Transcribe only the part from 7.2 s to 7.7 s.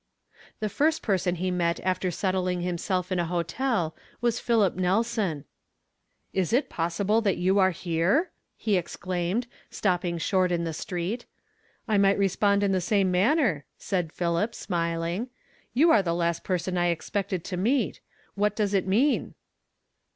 that you are